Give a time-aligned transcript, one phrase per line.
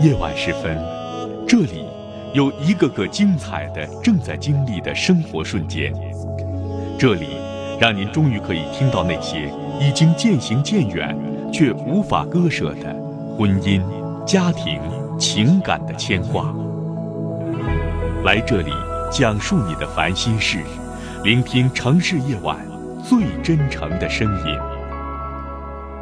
[0.00, 0.76] 夜晚时分，
[1.46, 1.86] 这里
[2.32, 5.92] 有一个个精彩的正在经历的生活瞬间，
[6.98, 7.36] 这里
[7.80, 9.48] 让您终于可以听到那些
[9.80, 11.16] 已经渐行渐远
[11.52, 12.92] 却无法割舍的
[13.36, 13.80] 婚姻、
[14.26, 14.80] 家庭、
[15.18, 16.52] 情感的牵挂。
[18.24, 18.72] 来这里
[19.12, 20.58] 讲述你的烦心事，
[21.22, 22.58] 聆听城市夜晚
[23.02, 24.58] 最真诚的声音。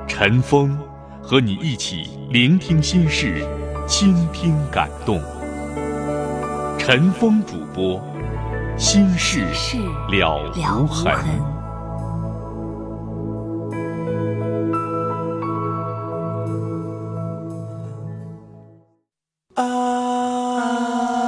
[0.08, 0.78] 陈峰
[1.22, 3.44] 和你一起聆听心事，
[3.94, 5.20] 倾听感动。
[6.78, 8.02] 陈峰主播，
[8.78, 9.44] 心事
[10.08, 11.14] 了无痕。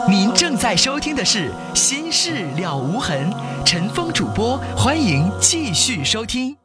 [0.09, 3.31] 您正在收听的是《心事了无痕》，
[3.63, 6.57] 陈峰主播，欢迎继续收听。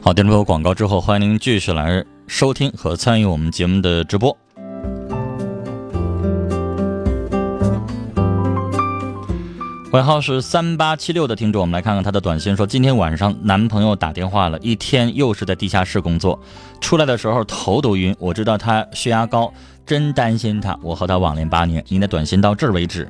[0.00, 4.36] 好，电视播广告之后，欢迎您继续来收听和参与我们节目的直播。
[9.92, 16.38] 尾号是三八七六的听众，我们来看看他的短信，说今天晚上男朋友打电话了，一天又是在地下室工作，
[16.80, 19.52] 出来的时候头都晕，我知道他血压高，
[19.86, 20.78] 真担心他。
[20.82, 23.08] 我和他网恋八年，您的短信到这儿为止。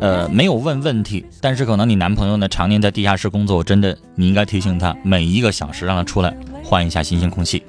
[0.00, 6.34] 呃，没有问问题，但是可能你男朋友呢常年在地下室工作，真的你应该提醒他，每一个小时让他出来
[6.64, 7.62] 换一下新鲜空气。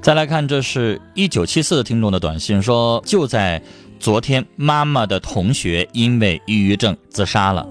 [0.00, 3.60] 再来看，这是一九七四的听众的短信说，就在
[3.98, 7.68] 昨天，妈妈的同学因为抑郁症自杀了，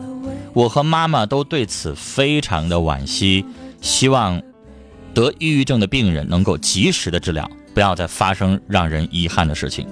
[0.54, 3.44] 我和妈妈都对此非常的惋惜，
[3.82, 4.40] 希望
[5.12, 9.88] 得抑郁症的病人能够及时的治疗，不要再发生让人遗憾的事情。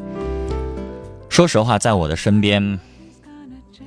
[1.30, 2.80] 说实话，在我的身边，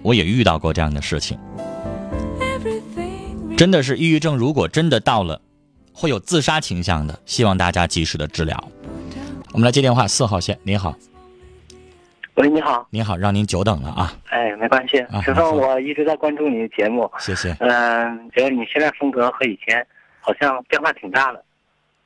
[0.02, 1.38] 我也遇到过这样的事情。
[3.56, 5.40] 真的是抑郁症，如果真的到了，
[5.92, 8.56] 会有自杀倾向的，希望大家及时的治疗。
[9.52, 10.94] 我们来接电话，四号线，你好，
[12.34, 14.14] 喂，你好，你好，让您久等了啊。
[14.28, 19.84] 哎，没关系，啊陈峰，我一直在关注你的节目，谢谢嗯、觉得你现在风格和以前
[20.20, 21.44] 好像变化挺大的。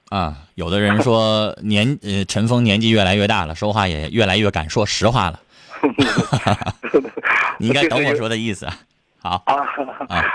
[0.09, 0.37] 啊。
[0.55, 5.41] 有的人说年呃陈峰年纪越来越大了，说话也越来越敢说实话了。
[7.59, 8.67] 你应该懂我说的意思。
[9.19, 9.57] 好，啊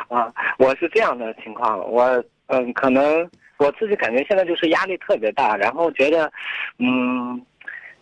[0.10, 0.34] 啊！
[0.58, 6.32] 我是这样的情况，我嗯，可能我自己感觉现在就是压力特别大，然后觉得，
[6.80, 7.40] 嗯，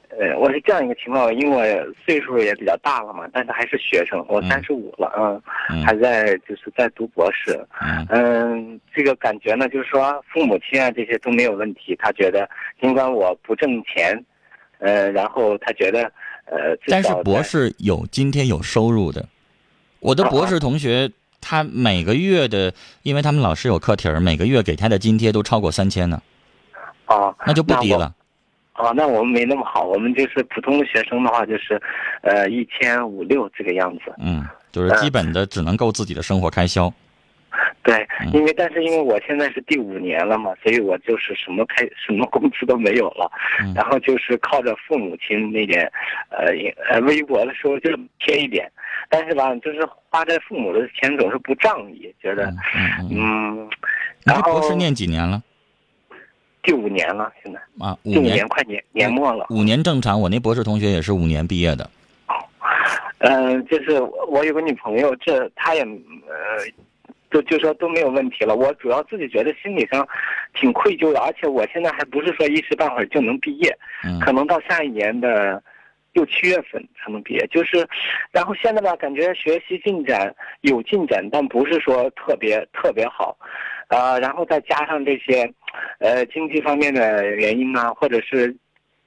[0.10, 4.50] 呃，我是这样一个情况，因为我岁数也比较大了嘛，但是还是学生，我嗯。
[4.50, 5.86] 三十五了，嗯，嗯。
[5.86, 8.08] 还在就是在读博士，嗯。
[8.10, 12.50] 嗯，这个感觉呢，就是说父母亲啊这些都没有问题，他觉得
[12.82, 14.24] 尽管我不挣钱，
[14.80, 16.04] 呃，然后他觉得，
[16.46, 19.28] 呃，但是博士有今天有收入的，
[20.00, 26.22] 我的博士同学他每个月的，因为他们老师有课题儿，每个月给他的津贴都超过三千呢，
[27.08, 28.14] 哦，那就不低了。
[28.78, 31.82] 哦，那我们没那么好，我们就是普通的学生的话，就是，
[32.22, 34.14] 呃，一千五六这个样子。
[34.20, 36.92] 嗯，就是基本的只能够自己的生活开销。
[37.82, 43.32] 对嗯，因为但是因为我现在是第五年了嘛，所以我就是什么开什么工资都没有了，
[43.64, 45.92] 嗯 然后就是靠着父母亲那点，
[46.30, 46.52] 呃
[46.92, 48.70] 呃微薄的时候就是贴一点，
[49.10, 49.80] 但是吧，就是
[50.10, 52.54] 花在父母的钱总是不仗义，觉得
[53.10, 53.68] 嗯
[54.24, 55.42] 然后这博士念几年了？
[56.68, 58.46] 第五年了，现在啊，五年。
[58.50, 59.48] 快年年末了。
[59.50, 61.90] 五年正常，我那博士同学也是五年毕业的。
[63.20, 65.88] 嗯，就是我有个女朋友，这她也呃，
[67.32, 68.54] 就就说都没有问题了。
[68.54, 70.06] 我主要自己觉得心理上
[70.54, 73.74] 挺愧疚的，而且我现在还不是说一时半会儿就能毕业，
[74.04, 75.64] 嗯可能到下一年的
[76.12, 77.48] 六七月份才能毕业。
[77.50, 77.88] 就是，
[78.30, 83.38] 然后现在吧，感觉学习进展有进展，但不是说特别特别好，
[83.88, 85.52] 啊，然后再加上这些，
[86.00, 88.56] 呃，经济方面的原因啊，或者是。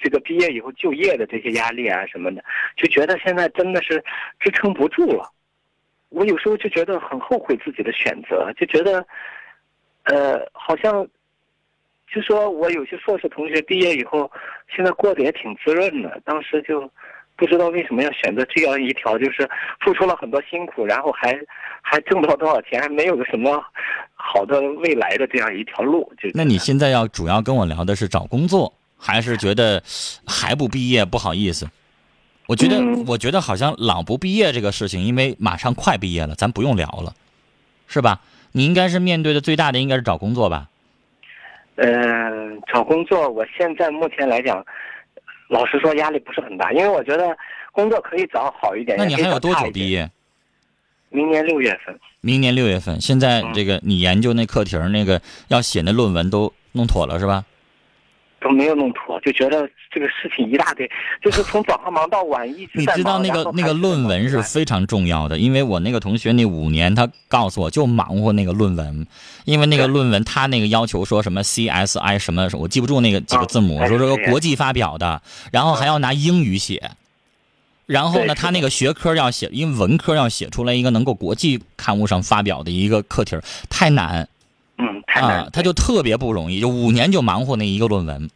[0.02, 2.42] 这个毕业以后就业的这些压力啊什么的，
[2.74, 4.03] 就觉得现在真的是
[4.38, 5.30] 支撑不住了。
[6.09, 9.06] 我有时候就觉得很后悔自己的选择，就觉得，
[10.04, 11.06] 呃，好像，
[12.10, 14.32] 就说我有些硕士同学毕业以后，
[14.74, 16.18] 现在过得也挺滋润的。
[16.24, 16.91] 当时就
[17.36, 19.47] 不知道为什么要选择这样一条，就是
[19.80, 21.38] 付出了很多辛苦，然后还
[21.82, 23.62] 还挣不到多少钱，还没有个什么
[24.22, 26.12] 好的未来的这样一条路。
[26.20, 29.82] 就那你现在要主要跟我聊的是找工作，还是觉得
[30.26, 31.68] 还不毕业不好意思？
[32.46, 37.14] 我觉得，嗯我觉得好像老不毕业这个事情，因为马上快毕业了，咱不用聊了，
[37.86, 38.20] 是吧？
[38.52, 40.68] 你应该是面对的最大的应该是找工作吧？
[41.76, 44.64] 嗯，找工作，我现在目前来讲，
[45.48, 47.36] 老实说压力不是很大，因为我觉得
[47.72, 48.98] 工作可以找好一点。
[48.98, 49.54] 那你还有多？
[49.54, 50.10] 久毕业？
[51.10, 51.98] 明年六月份。
[52.22, 57.45] 明年六月份，现在这个你研究那课题儿，那个要写那论文都弄妥了是吧？
[58.42, 60.91] 都没有弄妥，就觉得这个事情一大堆，
[61.22, 69.06] 就是从早上忙到晚，一直在你知道那个那个论文是非常重要的，因为我那个同学那五年他告诉我就忙活那个论文，
[69.45, 75.21] 因为那个论文他那个要求说什么 CSI 什么，我记不住那个几个字母，啊说这个国际发表的，
[75.53, 76.91] 然后还要拿英语写。
[77.91, 84.28] 然后呢，他那个学科要写，因为文科要写出来一个能够国际刊物上发表的一个课题儿太难
[84.78, 88.31] 嗯，太难啊，他就特别不容易，就五年就忙活那一个论文，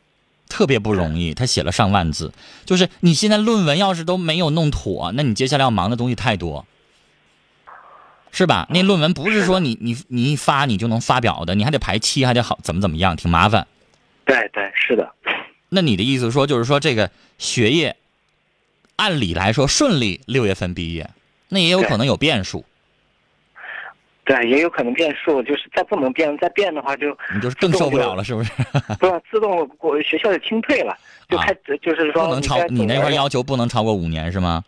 [0.49, 1.33] 特别不容易。
[1.35, 2.33] 他写了上万字，
[2.65, 6.67] 就是你现在论文要是都没有弄妥，那你接下来要忙的东西太多，
[8.33, 8.67] 是吧？
[8.71, 13.67] 那论文不是说你你你一发你就能发表的，你还得排期，还得好怎么怎么样，挺麻烦。
[14.27, 15.15] 对对是的，
[15.69, 17.97] 那你的意思说，就是说这个学业，
[18.97, 21.09] 按理来说顺利六月份毕业，
[21.49, 22.65] 那也有可能有变数，
[24.25, 28.53] 对也有可能变数，就是再不能变，再变的话就你就是更受不了了，是不是？
[28.99, 30.97] 不是自动我学校就清退了，
[31.29, 34.65] 就啊开就是说不能超，该你那块要要求不能超过五年是吗？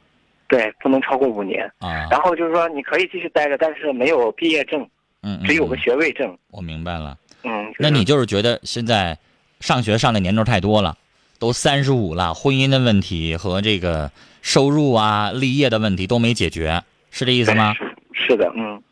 [0.49, 4.81] 对不能超过五年，啊，然后就是说你可以继续待着，但是没有毕业证，
[5.23, 6.39] 嗯，嗯只有个嗯学位证。
[6.51, 7.19] 我明白了。
[7.43, 9.19] 嗯，就是那你就是觉得现在
[9.59, 10.97] 上学上的年头太多了，
[11.39, 14.11] 都三十五了，婚姻的问题和这个
[14.43, 17.75] 收入啊、立业的问题都没解决，是这意思吗？
[17.75, 18.83] 是是的，嗯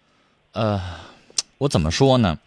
[0.52, 0.80] 呃，
[1.58, 2.38] 我怎么说呢？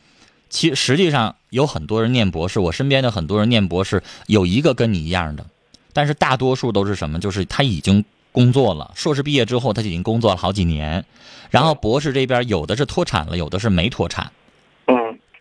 [0.50, 5.46] 其实际上有很多人念博士，我身边的很多人念博士有一个跟你一样的，
[5.92, 7.20] 但是大多数都是什么？
[7.20, 11.04] 就是他已经工作了，硕士毕业之后他已经工作了好几年，
[11.50, 14.32] 然后博士这边有的是脱产了，有的是没脱产。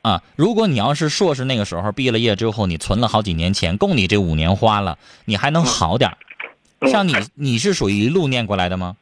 [0.07, 6.09] 嗯啊，如果你要是硕士那个时候毕了业之后，你存了好几年钱，供你这五年花了，你还能好点
[6.83, 8.97] 像你，你是属于一路念过来的吗？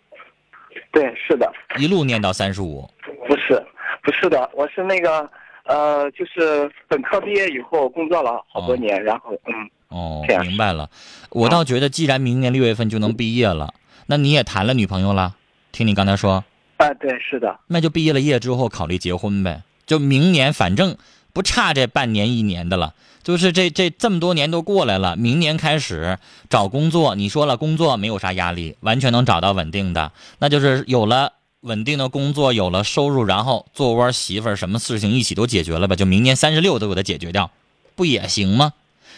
[0.93, 2.89] 对是的，一路念到三十五，
[3.29, 3.63] 不是
[4.03, 5.29] 不是的，我是那个
[5.65, 10.89] 呃，就是本科毕业以后工作了好多年，然后嗯哦明白了。
[11.29, 13.75] 我倒觉得，既然明年六月份就能毕业了，
[14.07, 15.35] 那你也谈了女朋友了？
[15.71, 16.43] 听你刚才说，
[16.79, 19.61] 啊对是的，那就毕业了业之后考虑结婚呗。
[19.87, 20.97] 就明年反正
[21.33, 35.97] 不差这半年一年的了，就是这这这么多年都过来了，明年开始找工作，你说了工作没有啥压力，完全能找到稳定的，那就是有了稳定的工作，有了收入，然后做窝媳妇儿，什么事情一起都解决了吧？
[35.97, 37.51] 就明年三十六都给它解决掉，
[37.95, 38.75] 不也行吗？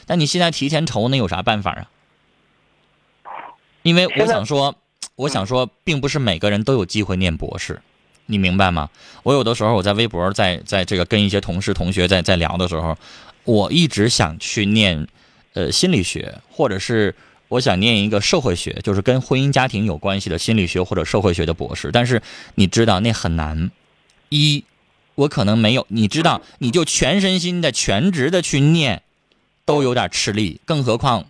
[0.07, 1.91] 但你现在提前愁，那有啥办法啊？
[3.83, 4.77] 因为我想说，
[5.17, 7.83] 我想说，并不是每个人都有机会念博士，
[8.27, 8.91] 你明白吗？
[9.23, 12.97] 我有的时候我在微博在在这个跟一些同事同学在在聊的时候，
[13.45, 15.07] 我一直想去念
[15.55, 17.15] 呃心理学，或者是
[17.49, 21.91] 我想念一个社会学，就是跟婚姻家庭有关系的心理学或者社会学的博士。
[21.93, 22.21] 但是
[22.57, 23.71] 你知道那很难，
[24.29, 24.65] 一
[25.15, 29.03] 我可能没有，你知道你就全身心的全职的去念，
[29.65, 31.27] 都有点吃力，更何况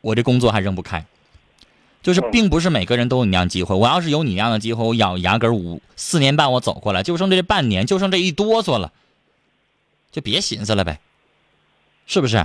[0.00, 1.04] 我这工作还扔不开。
[2.02, 3.74] 就是嗯并不是每个人都有你那样机会。
[3.74, 8.92] 我要是有你那样的机会，我咬牙根儿五四年半我走过来，就剩这半年，就剩这一哆嗦了，
[10.10, 11.00] 就别寻思了呗，
[12.06, 12.44] 是不是？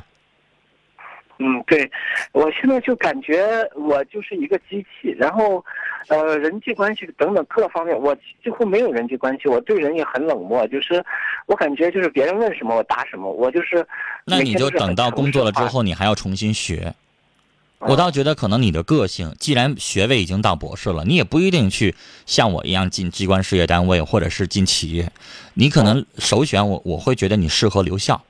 [1.39, 1.91] 嗯对，
[2.31, 5.65] 我现在就感觉我就是一个机器，然后
[6.07, 11.03] 呃人际关系等等各方面，我几乎没有人际关系，我对人也很冷漠，就是
[11.47, 13.85] 我感觉就是别人问什么我答什么，我就是
[14.25, 15.61] 那你就等到工作了之。
[15.63, 16.93] 后，你还要重新学。
[17.85, 25.11] 嗯我倒觉得可能你的个性，既然学位已经到博士了，你也不一定去像我一样进机关事业单位或者是进企业，
[25.53, 28.23] 你可能首选我我会觉得你适合留校。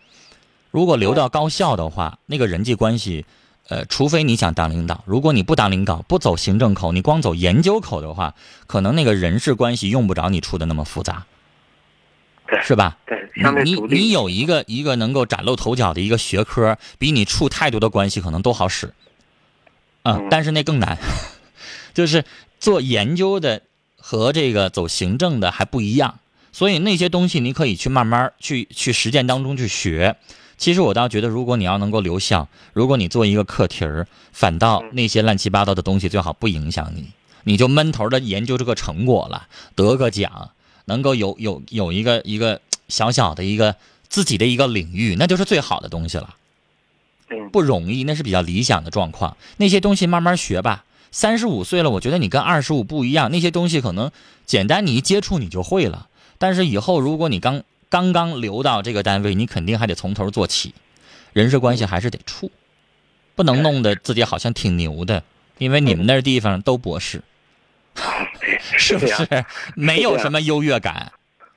[0.72, 3.26] 如果留到高校的话，那个人际关系，
[3.68, 8.34] 呃，除非你想当领导，如果你不当领导，不走行政口，你光走研究口的话，
[8.66, 11.28] 可能那个人事关系用不着你处的那么复杂，
[12.64, 12.98] 是吧？
[13.64, 13.76] 你。
[13.88, 18.92] 你有一个一个能够崭露头角的一个学科，比你处太多的关系可能都好使，
[20.04, 20.28] 啊、嗯。
[20.30, 20.98] 但是那更难，
[21.94, 22.24] 就是
[22.60, 23.62] 做研究的
[23.98, 26.20] 和这个走行政的还不一样，
[26.52, 30.16] 所以那些东西你可以去慢慢去去实践当中去学。
[30.56, 34.96] 其实我倒觉得，如果你要能够留校，如果你做一个课题儿，反倒嗯。
[34.96, 37.10] 那些乱七八糟的东西最好不影响你，
[37.44, 40.52] 你就闷头的研究这个成果了，得个奖，
[40.86, 43.76] 能够有有有一个一个小小的一个
[44.08, 46.36] 自己的一个领域，那就是最好的东西了。
[47.40, 49.38] 嗯不容易，那是比较理想的状况。
[49.58, 50.86] 那些东西慢慢学吧。
[51.12, 54.10] 三十五岁了，我觉得你跟二十五不一样，那些东西可能
[54.46, 56.08] 简单，你一接触你就会了。
[56.40, 60.74] 但是以后如果你刚刚刚留到这个单位，你肯定还得从头做起，
[61.32, 62.52] 人事关系还是得处，
[63.36, 65.24] 不能弄得自己好像挺牛的，
[65.60, 67.22] 因为你们那地方都博士。
[68.60, 69.46] 是不是？
[69.76, 71.12] 没有什么优越感，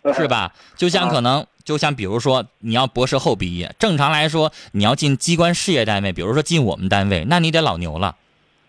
[0.15, 0.29] 是？
[0.29, 0.53] 吧？
[0.77, 8.17] 就像可能，就像比如说，你要博士后毕业，正常来说，你要进机关事业单位，比如说进我们单位，那你得老牛了，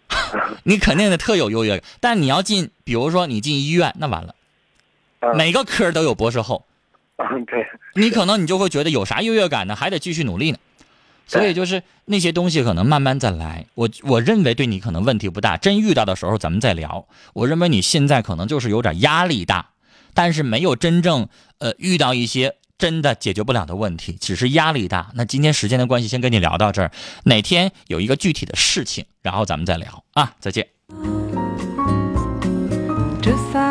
[0.64, 1.90] 你肯定得特有优越感。
[2.00, 4.36] 但你要进，比如说你进医院，那完了，
[5.20, 6.66] 嗯每个科都有博士后，
[7.18, 7.66] 嗯，对，
[7.96, 9.76] 你可能你就会觉得有啥优越感呢？
[9.76, 10.58] 还得继续努力呢。
[11.30, 13.66] 所以就是那些东西可能慢慢再来。
[13.74, 17.06] 我我认为对你可能问题不大，真遇到的时候咱们再聊。
[17.34, 19.72] 我认为你现在可能就是有点压力大，
[20.18, 25.12] 但是没有真正呃遇到一些真的解决不了的问题，只是压力大。
[25.14, 26.92] 那今天时间的关系，先跟你聊到这儿。
[27.26, 30.34] 哪天有一个具体的事情，然后咱们再聊啊！
[30.40, 30.68] 再见。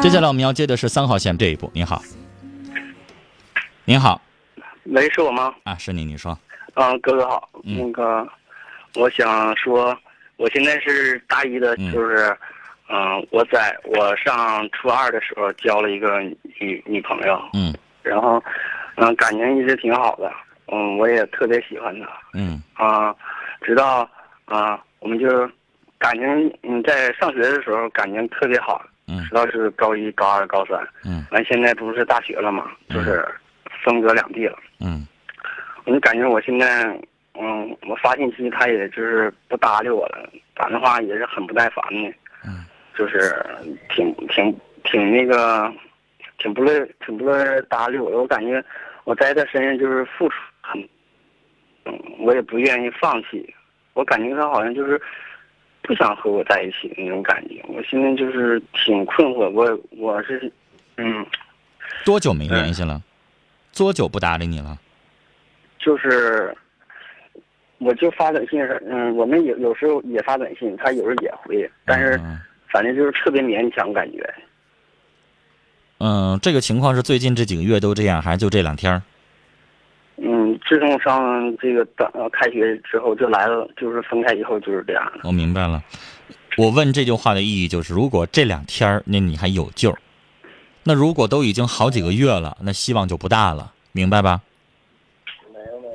[0.00, 1.68] 接下来我们要接的是三号线这一步。
[1.74, 2.00] 您好，
[3.84, 4.22] 您好
[4.84, 5.52] 喂，是我吗？
[5.64, 6.38] 啊，是你，你说。
[6.74, 8.24] 嗯，哥哥好，嗯那个，
[8.94, 9.98] 我想说，
[10.36, 12.38] 我现在是大一的，嗯就是，嗯、
[13.30, 16.20] 我在我上初二的时候交了一个
[16.60, 17.74] 女女朋友，嗯。
[18.02, 18.42] 然后，
[18.94, 20.32] 嗯、感情一直挺好的，
[20.72, 22.62] 嗯，我也特别喜欢她，嗯。
[22.74, 23.14] 啊、
[23.62, 24.08] 直到
[24.44, 25.28] 啊、我们就
[25.98, 31.26] 感情，嗯，在上学的时候感情特别好，嗯直到是高一、高二、高三，嗯。
[31.32, 33.26] 完现在不是大学了嘛，就是
[33.84, 34.56] 分隔两地了。
[34.80, 35.06] 嗯。
[35.84, 36.84] 我就感觉我现在，
[37.34, 42.14] 嗯，我发信息，他也就是不搭理我了，打电话也是很不耐烦的，
[42.44, 42.64] 嗯，
[42.96, 43.44] 就是
[43.90, 45.72] 挺挺挺那个，
[46.38, 48.16] 挺不乐挺不乐意搭理我的。
[48.16, 48.62] 我感觉
[49.04, 50.80] 我在他身上就是付出很，
[51.84, 53.54] 嗯，我也不愿意放弃。
[53.94, 55.00] 我感觉他好像就是
[55.82, 57.64] 不想和我在一起那种感觉。
[57.68, 60.52] 我现在就是挺困惑，我我是，
[60.96, 61.24] 嗯，
[62.04, 63.02] 多久没联系了？
[63.74, 64.78] 多久不搭理你了？
[65.78, 66.54] 就是，
[67.78, 72.40] 我就发短信是，嗯，我们有有时候也发短信，他有时候也回，但是嗯
[72.76, 74.34] 反正就是特别勉强感觉。
[75.96, 79.02] 嗯，这个情况是最近这几个月都这样，还是就这两天？
[80.18, 85.20] 嗯，自从上这个大呃开学之后就来了，就是分开以后就是这样的。
[85.24, 85.82] 我明白了。
[86.58, 89.96] 我问这句话的意义就是，如果这两天儿那你还有救，
[90.82, 94.42] 那如果都已经好几个月了，那希望就不大了，明白吧？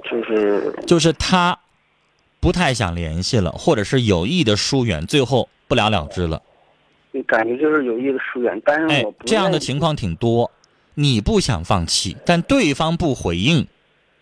[0.10, 1.60] 就是就是他
[2.40, 6.42] 不太想联系了，或者是有意的疏远，最后不了了之了。
[7.28, 10.52] 感觉就是有意的疏远，但是哎我不，这样的情况挺多。
[10.94, 13.68] 你不想放弃，但对方不回应，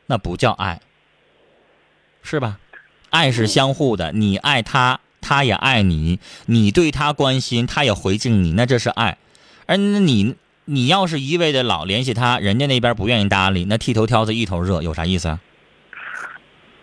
[0.05, 0.79] 那不叫爱，
[2.21, 2.59] 是吧？
[3.09, 9.17] 爱是相互的，你爱他，他也爱你，你对他关心，他也回敬你，那这是爱。
[9.65, 15.39] 而你，你要是一味的老联系他，人家那边不愿意搭理，那剃头挑子一头热，有啥意思啊？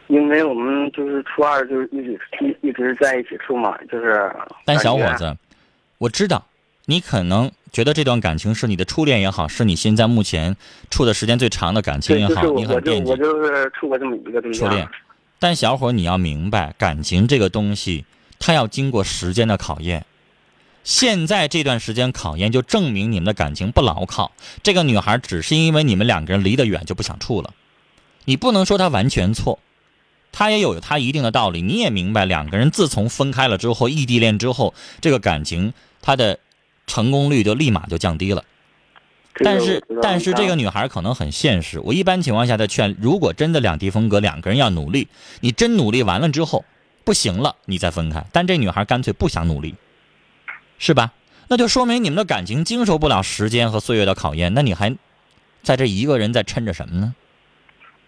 [0.08, 4.32] 因为我们就是初二就是一直一一直在一起处嘛，就是。
[4.64, 5.36] 但小伙子，
[5.98, 6.46] 我知道
[6.86, 10.56] 你可能觉得这段感情是你的初恋也好，是你现在目前
[10.90, 13.34] 处的时间最长的感情，也好，就是你很惦记我就我。
[13.34, 14.68] 就是处过这么一个对象。
[14.68, 14.88] 初恋，
[15.38, 18.04] 但小伙你要明白，感情这个东西，
[18.38, 20.06] 它要经过时间的考验。
[20.84, 24.30] 现在这段时间考验，就证明你们的感情不牢靠。
[24.62, 27.52] 这个女孩只是因为你们两个人离得远就不想处了，
[28.26, 29.58] 你不能说她完全错，
[30.37, 31.62] 她也有他一定的道理。
[31.62, 36.38] 你也明白，两个人自从分开了之后，异地恋之后，这个感情它的
[36.87, 38.45] 成功率就立马就降低了。
[39.43, 41.81] 但是但是这个女孩可能很现实。
[41.81, 45.09] 我一般情况下在劝，如果真的两地分隔，两个人要努力，
[45.40, 46.66] 你真努力完了之后
[47.02, 48.23] 不行了，你再分开。
[48.31, 49.75] 但这女孩干脆不想努力，
[50.78, 51.14] 是吧？
[51.49, 54.52] 那就说明你们的感情经受不了时间和岁月的考验。
[54.52, 54.95] 那你还
[55.62, 57.14] 在这一个人在撑着什么呢？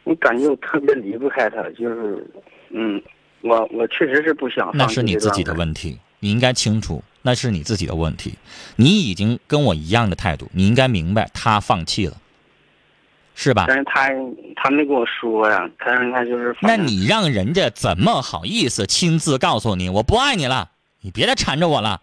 [0.08, 2.26] 我感觉我特别离不开他，就是，
[2.70, 3.02] 嗯，
[3.42, 4.70] 我我确实是不想。
[4.72, 8.34] 那是你自己的问题，你应该清楚，那是你自己的问题。
[8.76, 12.16] 你已经跟我一样的态度，你应该明白他放弃了，
[13.34, 13.66] 是吧？
[13.68, 14.08] 但是他
[14.56, 16.56] 他没跟我说呀，他让他就是。
[16.62, 20.70] 那你让人家怎么好意思亲自告诉你我不爱你了？
[21.02, 22.00] 你别再缠着我了。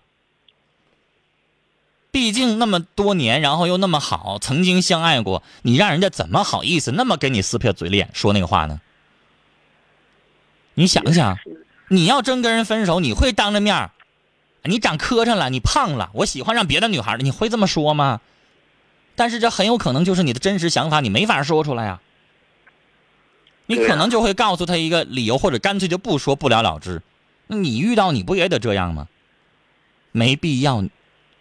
[2.16, 8.80] 毕竟那么多年，然后又那么好，曾经相爱过，你让人家怎么好意思那么给你撕破嘴脸说那个话呢？
[10.76, 11.38] 你想想，
[11.90, 13.92] 你要真跟人分手，你会当着面
[14.64, 18.22] 你长磕碜了，你胖了，我喜欢上别的女孩了，你会这么说吗？
[19.18, 22.00] 但是这很有可能就是你的真实想法，你没法说出来呀。
[23.66, 27.02] 你可能就会告诉他一个理由，或者干脆就不说，不了了之。
[27.48, 29.10] 那你遇到你不也得这样吗？
[30.14, 30.82] 没必要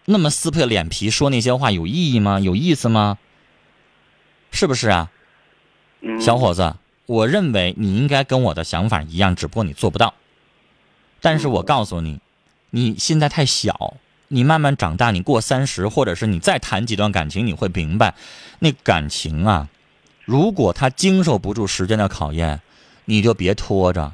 [0.07, 2.39] 那么撕破脸皮说那些话，有意义吗？
[2.41, 3.19] 有意思吗？
[4.51, 5.11] 是不是啊，
[6.01, 6.77] 嗯、小伙子？
[7.07, 10.15] 我认为你应该跟我的想法一样，只不过你做不到。
[11.21, 12.21] 但是我告诉你，
[12.71, 13.97] 你现在太小，
[14.29, 18.15] 你慢慢长大，你过三十，或者是你再谈几段感情，你会明白，
[18.59, 19.69] 那感情啊，
[20.25, 22.61] 如果他经受不住时间的考验，
[23.07, 24.13] 你就别拖着，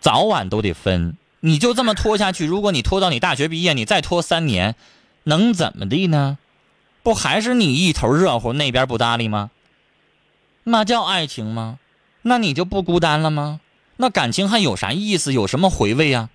[0.00, 1.16] 早晚都得分。
[1.44, 4.76] 你就这么拖下去，如果你拖到你大学毕业，你再拖三年，
[5.24, 6.38] 能怎么地呢？
[7.02, 9.50] 不还是你一头热乎，那边不搭理吗？
[10.62, 11.80] 那叫爱情吗？
[12.22, 13.58] 那你就不孤单了吗？
[13.96, 15.32] 那感情还有啥意思？
[15.32, 16.30] 有什么回味啊？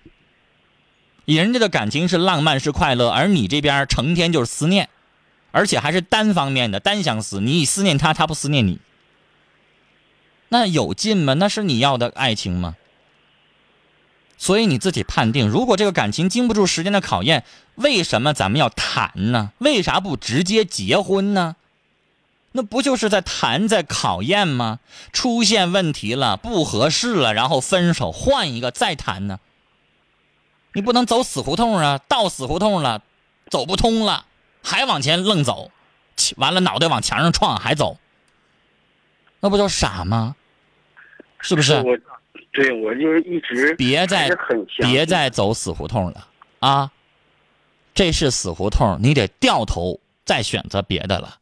[1.23, 4.89] 人家的感情是浪漫是快乐，而你这边成天就是思念，
[5.51, 7.39] 而且还是单方面的单相思。
[7.39, 8.79] 你思念他，他不思念你，
[10.49, 11.33] 那有劲吗？
[11.35, 12.75] 那是你要的爱情吗？
[14.37, 17.43] 所以你自己判定，如果这个感情经不住时间的考验，
[17.75, 19.51] 为什么咱们要谈呢？
[19.57, 21.55] 为啥不直接结婚呢？
[22.53, 24.79] 那不就是在谈，在考验吗？
[25.11, 29.39] 出现问题了，不合适了，然后分手，换一个再谈呢？
[30.73, 31.99] 你不能走死胡同啊！
[32.07, 33.01] 到死胡同了，
[33.49, 34.25] 走不通了，
[34.63, 35.71] 还往前愣走，
[36.35, 37.97] 完了脑袋往墙上撞还走，
[39.39, 40.35] 那不就傻吗？
[41.39, 42.01] 是不是？
[42.57, 44.27] 对我就是一直别再
[44.79, 46.91] 别再走死胡同了啊！
[47.93, 51.35] 这是死胡同，你得掉头再选择别的了。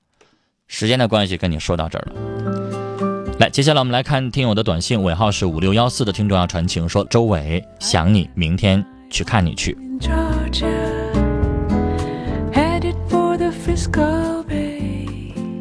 [0.67, 3.35] 时间的关系，跟你说到这儿了。
[3.39, 9.77] 来，接下来我们来看听友的短信，尾号是五六幺四的听众要传情说：周伟想你，明天去看你去。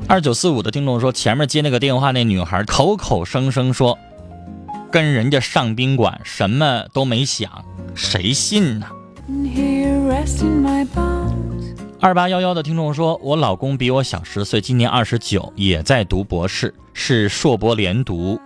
[0.09, 3.97] 二九四五的听众说：前面接那个电话那女孩口口声声说
[4.95, 7.65] 跟人家上宾馆，什么都没想，
[7.97, 8.87] 谁信呢？
[11.99, 18.41] 二八幺幺的听众说：“我老公比我小十岁，今年二十九，也在读博士，是硕博连读，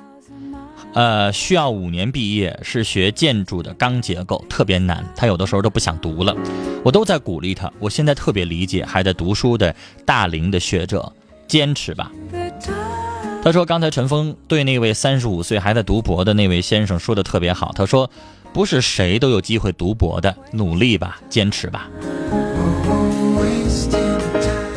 [0.95, 6.35] 呃，需要五年毕业，是学建筑的钢结构，特别难，他有的时候都不想读了。
[6.83, 7.71] 我都在鼓励他。
[7.79, 9.77] 我现在特别理解还在读书的
[10.07, 11.13] 大龄的学者，
[11.47, 12.11] 坚持吧。”
[13.43, 17.73] 他说：“刚才陈峰对那位三十五岁还在读博的那位先生说的特别好。
[17.75, 18.11] 他说，
[18.53, 21.89] 不是谁都有机会读博的，努力吧，坚持吧。”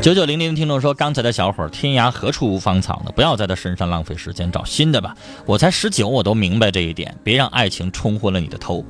[0.01, 3.11] 九九零零的听众说：“刚才的小伙，天涯何处无芳草呢？
[3.15, 5.15] 不要在他身上浪费时间，找新的吧。
[5.45, 7.15] 我才十九，我都明白这一点。
[7.23, 8.85] 别让爱情冲昏了你的头。”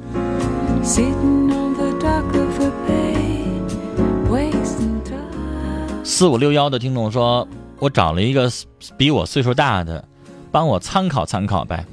[6.04, 7.48] 四五六幺的听众说
[7.82, 8.50] ：“我找了一个
[8.96, 10.08] 比我岁数大的，
[10.52, 11.86] 帮我参考参考呗。”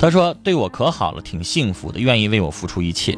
[0.00, 3.16] 他说：“对我可好了，挺幸福的，愿意为我付出一切。”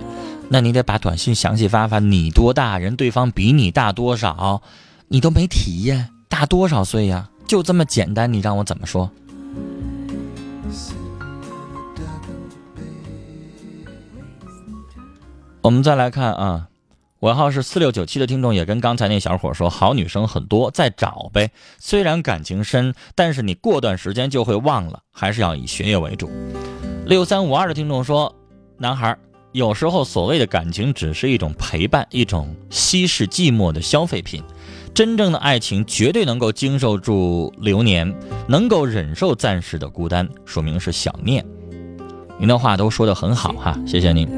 [0.50, 2.94] 那你得把短信详细发发，你多大人？
[2.96, 4.61] 对方比你大多少？
[5.09, 7.28] 你都没提呀，大多少岁呀？
[7.46, 9.11] 就这么简单，你让我怎么说？
[15.62, 16.68] 我们再来看啊，
[17.20, 21.50] 尾号是四六九七的听众也跟刚才那小伙说，好女生很多，再找呗。
[21.79, 26.31] 虽然感情深，但是你过段时间就会忘了，还是要以学业为主。
[27.07, 28.35] 六三五二的听众说，
[28.79, 29.16] 男孩。
[29.52, 34.42] 有时候，所谓的感情只是一种陪伴，一种稀释寂寞的消费品。
[34.92, 38.14] 真正的爱情绝对能够经受住流年，
[38.46, 41.42] 能够忍受暂时的孤单，说明是想念。
[42.38, 44.29] 您的话都说的很好哈，谢谢您。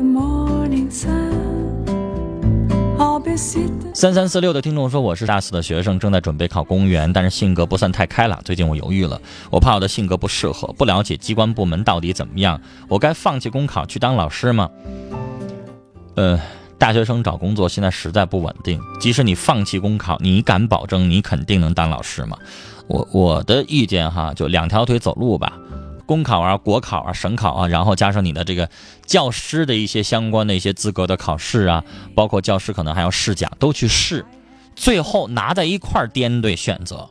[3.95, 8.41] 三三四六的听众说：“我是大四的学生，正在准备考公务员，但是性格不算太开朗。
[8.45, 12.61] 最近我犹豫了，我怕我的性格不适合，不了解机关部门到底怎么样。
[12.89, 14.69] 我该放弃公考去当老师吗？”
[16.17, 16.41] 呃，
[16.79, 22.37] 大学生找工作现在实在不稳定，即使你放弃公考，你敢保证你肯定能当老师吗？
[22.89, 25.53] 我我的意见哈，就两条腿走路吧。
[26.09, 28.71] 公考啊，国考啊，省考啊，然后加上你的这个
[29.05, 34.25] 教师的一些相关的一些资格的考试啊，包括教师可能还要试讲，都去试，
[34.75, 37.11] 最后拿在一块儿掂对选择，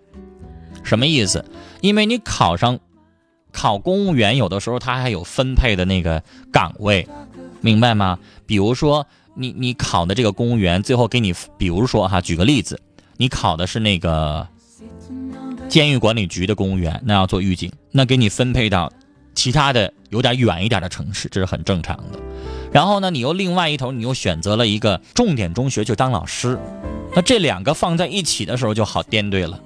[0.84, 1.46] 什么意思？
[1.82, 2.80] 因为你考上
[3.52, 7.08] 考公务员，有的时候他还有分配的那个岗位，
[7.62, 8.18] 明白吗？
[8.48, 9.06] 比如说
[9.36, 12.82] 你你考的这个公务员，最后给你，比如说哈，举个例子，
[13.18, 14.48] 你考的是那个。
[15.68, 18.92] 监狱管理局的公务员，那要做狱警，那给你分配到
[19.36, 22.20] 其他的有点远一点的城市，这是很正常的。
[22.72, 26.58] 然后呢，你又另外一头，你又选择了一个重点中学去当老师，
[27.14, 29.60] 那这两个放在一起的时候就好颠对了，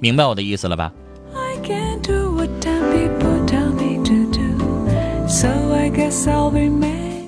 [0.00, 0.92] 明白我的意思了吧？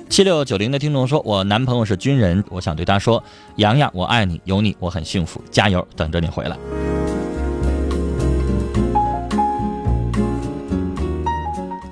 [0.07, 3.21] 七六九零的听众说，我男朋友是军人，我想对他说，
[3.55, 6.55] 洋洋，我爱你，有你我很幸福，加油，等着你回来。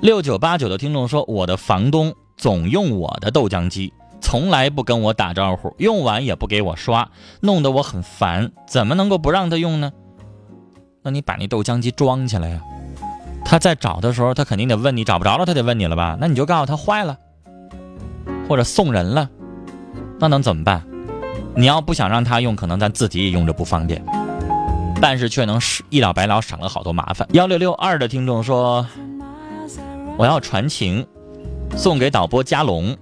[0.04, 3.90] 六九八九的听众说：“我的房东总用我的豆浆机，
[4.20, 7.08] 从来不跟我打招呼，用完也不给我刷，
[7.40, 8.52] 弄得我很烦。
[8.68, 9.90] 怎么能够不让他用呢？
[11.02, 12.60] 那你把那豆浆机装起来呀。
[13.46, 16.18] 他在找的时候，他肯定得问你找不着了，他得问你了吧？
[16.20, 17.16] 那你就告诉他坏了，
[18.46, 19.30] 或者送人了，
[20.20, 20.84] 那能怎么办？
[21.56, 24.04] 你要不想让他用，可能咱自己也用着不方便，
[25.00, 27.26] 但是却能一了百了，省了好多麻烦。
[27.32, 28.86] 幺六六二的听众说，
[30.16, 31.04] 我要传情，
[31.76, 32.96] 送给导播加龙，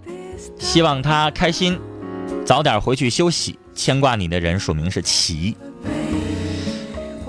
[0.59, 1.79] 希望他开心，
[2.45, 3.59] 早点回去休息。
[3.75, 5.57] 牵挂你的人署名是齐，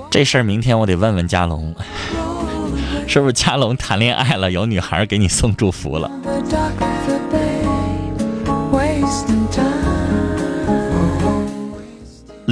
[0.09, 1.73] 这事儿明天我得问问加龙。
[3.07, 4.51] 是不是佳龙谈恋爱了？
[4.51, 6.09] 有女孩给你送祝福了。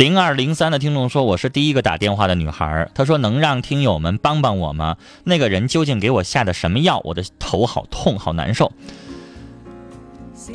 [0.01, 4.97] 零二零三的听众说：“我是第一个打电话的女孩。”他说：“能让听友们帮帮我吗？
[5.25, 6.99] 那个人究竟给我下的什么药？
[7.03, 8.71] 我的头好痛，好难受。”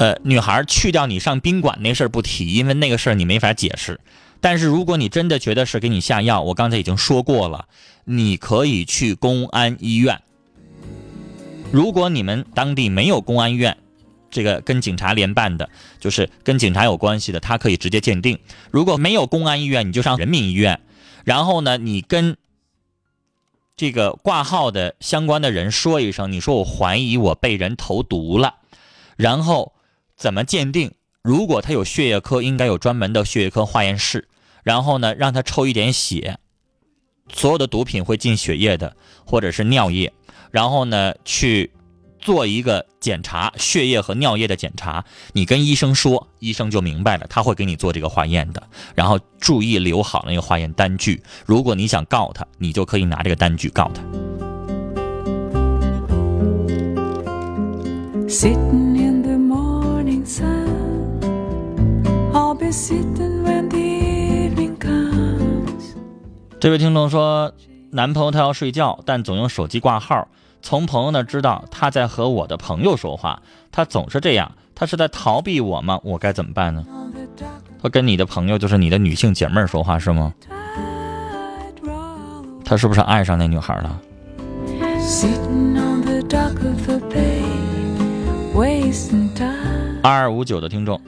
[0.00, 4.00] 呃，女孩，去掉你上宾馆那事儿不提，因为那个事儿你没法解释。
[4.40, 7.66] 但是如果你真的觉得是给你下药，我刚才已经说过了。
[8.04, 10.22] 你可以去公安医院。
[11.70, 13.76] 如果你们当地没有公安医院，
[14.36, 18.38] 这个跟警察联办的，就是跟警察有关系的，他可以直接鉴定。
[18.70, 20.78] 如果没有公安医院，你就上人民医院。
[21.24, 22.36] 然后呢，你跟
[23.78, 28.56] 这个挂号的相关的人说一声，你说我怀疑我被人投毒了。
[29.16, 29.72] 然后
[30.18, 30.92] 怎么鉴定？
[31.22, 34.28] 如果他有血液科，应该有专门的血液科化验室。
[34.62, 36.36] 然后呢，让他抽一点血。
[37.32, 38.94] 所有的毒品会进血液的，
[39.24, 40.12] 或者是尿液，
[40.50, 41.72] 然后呢去
[42.26, 45.04] 做一个检查，血液和尿液的检查。
[45.32, 48.60] 你跟医生说，医生就明白了，他会给你做这个化验的。
[48.96, 51.22] 然后注意留好那个化验单据。
[51.44, 54.02] 如果你想告他，你就可以拿这个单据告他。
[66.58, 67.52] 这位听众说，
[67.92, 70.26] 男朋友他要睡觉，但总用手机挂号。
[70.68, 76.00] 从朋友那知道他在和我的朋友说话，他总是这样，他是在逃避我吗？
[76.02, 76.84] 我该怎么办呢？
[77.80, 80.34] 他跟你的朋友，就是你的女性姐妹说话是吗？
[82.64, 84.00] 他是不是爱上那女孩了？
[90.02, 91.00] 二二五九的听众。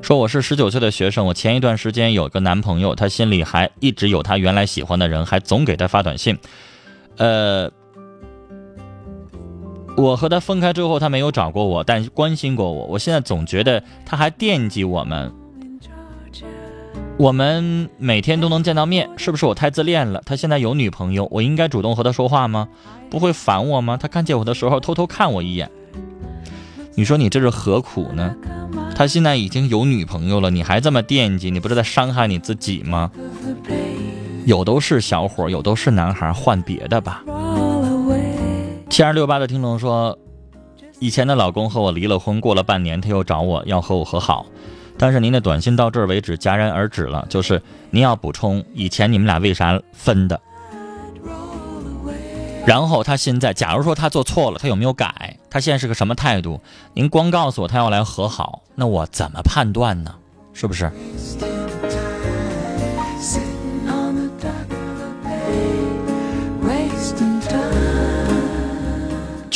[0.00, 6.38] 说我是十九岁的学生，我前一段时间有个男朋友，他心里还一直有他原来喜欢的人，还总给他发短信。
[7.18, 7.70] 呃，
[9.96, 12.86] 我和他分开之后，他没有找过我，但关心过我。
[12.86, 15.32] 我现在总觉得他还惦记我们。
[17.18, 20.20] 我们每天都能见到面，是不是我太自恋了？
[20.26, 22.68] 他现在有女朋友，我应该主动和他说话吗？
[23.08, 23.96] 不会烦我吗？
[23.96, 25.70] 他看见我的时候偷偷看我一眼。
[26.94, 28.36] 你说你这是何苦呢？
[28.94, 33.10] 他现在已经有女朋友了，你还这么惦记，你不是在伤害你自己吗？
[34.46, 37.24] 有都是小伙，有都是男孩，换别的吧。
[38.88, 40.16] 七二六八的听众说，
[41.00, 44.46] 以前的老公和我离了婚，过了半年他又找我要和我和好，
[44.96, 50.40] 但是您的短信到这儿为止戛然而止了，就是您要补充以前你们俩为啥分的。
[52.64, 55.36] 然后他现在，假如说他做错了，他有没有改？
[55.50, 56.60] 他现在是个什么态度？
[56.94, 60.14] 您光告诉我他要来和好，那我怎么判断呢？
[60.52, 60.88] 是不是？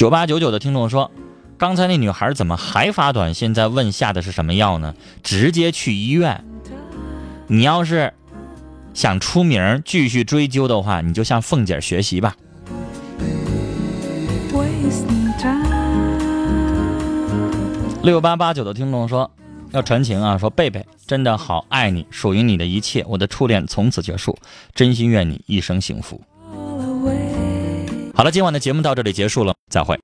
[0.01, 1.11] 九八九九的听众说，
[1.59, 4.95] 刚才那女孩怎么还发短信在问下的是什么药呢？
[5.23, 6.43] 直接去医院。
[7.49, 8.15] 你要是
[8.95, 12.35] 想出名继续追究的话，你就向凤姐学习吧。
[18.03, 19.31] 六八八九的听众说，
[19.73, 20.39] 要传情啊！
[20.39, 24.39] 说贝贝真的好爱你，属于你的一切，我的初恋从此结束，
[24.75, 26.23] 真心愿你一生幸福。
[28.21, 29.99] 好了，今晚的节目到这里结束了，再会。